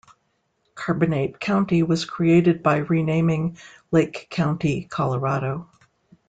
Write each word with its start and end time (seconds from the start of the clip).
Carbonate 0.73 1.39
County 1.39 1.83
was 1.83 2.05
created 2.05 2.63
by 2.63 2.77
renaming 2.77 3.57
Lake 3.91 4.25
County, 4.31 4.85
Colorado. 4.85 5.69